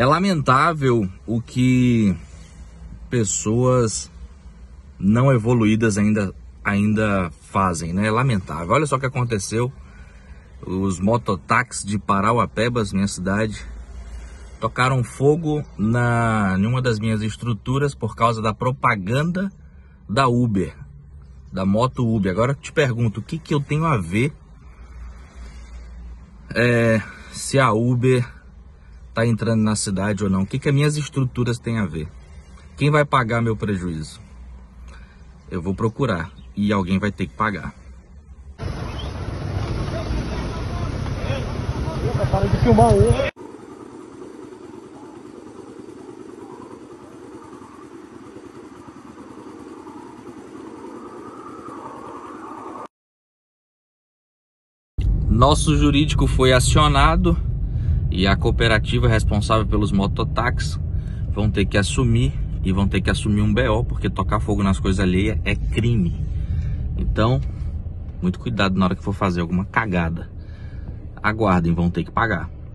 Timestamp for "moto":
21.66-22.08